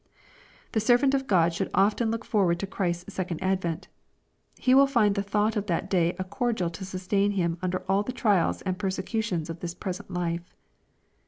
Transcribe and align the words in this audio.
The 0.71 0.79
servant 0.79 1.13
of 1.13 1.27
God 1.27 1.53
should 1.53 1.69
often 1.75 2.09
look 2.09 2.25
forward 2.25 2.57
to 2.59 2.65
Christ's 2.65 3.13
second 3.13 3.39
advent. 3.43 3.87
He 4.57 4.73
will 4.73 4.87
find 4.87 5.13
the 5.13 5.21
thought 5.21 5.55
of 5.55 5.67
that 5.67 5.91
day 5.91 6.15
a 6.17 6.23
cordial 6.23 6.71
to 6.71 6.83
sustain 6.83 7.33
him 7.33 7.59
under 7.61 7.83
all 7.87 8.01
the 8.01 8.11
trials 8.11 8.63
and 8.63 8.79
per 8.79 8.89
secutions 8.89 9.47
of 9.47 9.59
this 9.59 9.75
present 9.75 10.09
life. 10.09 10.55